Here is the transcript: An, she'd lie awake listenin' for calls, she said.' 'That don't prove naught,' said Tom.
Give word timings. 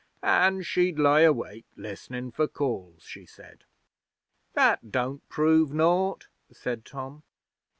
An, 0.23 0.63
she'd 0.63 0.97
lie 0.97 1.19
awake 1.21 1.67
listenin' 1.75 2.31
for 2.31 2.47
calls, 2.47 3.03
she 3.03 3.23
said.' 3.27 3.65
'That 4.55 4.91
don't 4.91 5.29
prove 5.29 5.71
naught,' 5.75 6.27
said 6.51 6.85
Tom. 6.85 7.21